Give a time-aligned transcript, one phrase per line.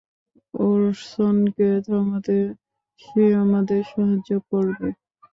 [0.53, 2.37] ওরসনকে থামাতে
[3.01, 4.87] সে আমাদের সাহায্য করবে।